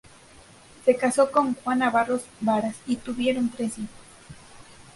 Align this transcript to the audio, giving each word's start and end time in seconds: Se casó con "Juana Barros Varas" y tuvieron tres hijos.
Se 0.83 0.95
casó 0.95 1.29
con 1.29 1.53
"Juana 1.53 1.91
Barros 1.91 2.23
Varas" 2.39 2.73
y 2.87 2.95
tuvieron 2.95 3.49
tres 3.51 3.77
hijos. 3.77 3.99